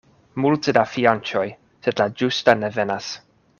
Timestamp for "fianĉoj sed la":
0.93-2.09